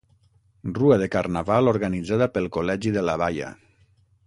Rua 0.77 0.97
de 1.01 1.07
Carnaval 1.15 1.69
organitzada 1.73 2.29
pel 2.39 2.51
col·legi 2.57 2.95
de 2.99 3.05
La 3.11 3.19
Baia. 3.25 3.53